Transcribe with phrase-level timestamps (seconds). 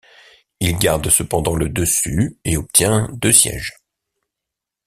[0.59, 3.77] Il garde cependant le dessus et obtient deux sièges.